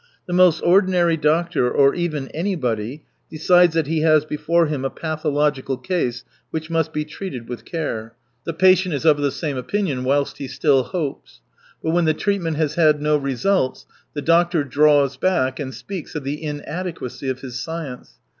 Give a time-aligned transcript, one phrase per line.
[0.25, 5.77] The most ordinary doctor, or even anybody, decides that he has before him a pathological
[5.77, 8.15] case which must be treated with care.
[8.45, 11.41] The patient is 212 of tKe same opinion, whilst he still hope's.
[11.83, 13.85] But when the treatment has had no results,
[14.15, 18.17] the doctor draws back and speaks of the inadequacy of his science.